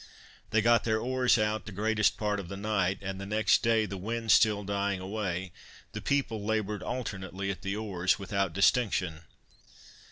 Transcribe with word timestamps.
They 0.49 0.63
got 0.63 0.83
their 0.83 0.99
oars 0.99 1.37
out 1.37 1.67
the 1.67 1.71
greatest 1.71 2.17
part 2.17 2.39
of 2.39 2.47
the 2.47 2.57
night, 2.57 2.97
and 3.03 3.21
the 3.21 3.25
next 3.27 3.61
day 3.61 3.85
the 3.85 3.97
wind 3.99 4.31
still 4.31 4.63
dying 4.63 4.99
away, 4.99 5.51
the 5.91 6.01
people 6.01 6.43
laboured 6.43 6.81
alternately 6.81 7.51
at 7.51 7.61
the 7.61 7.75
oars, 7.75 8.17
without 8.17 8.51
distinction. 8.51 9.21